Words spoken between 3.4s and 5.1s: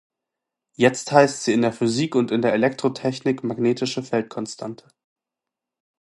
"magnetische Feldkonstante".